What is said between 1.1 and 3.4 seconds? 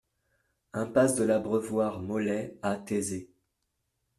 de l'Abreuvoir Maulais à Taizé